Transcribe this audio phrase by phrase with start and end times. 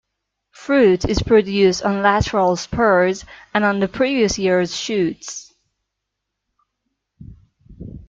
[0.55, 5.53] Fruit is produced on lateral spurs and on the previous year's shoots.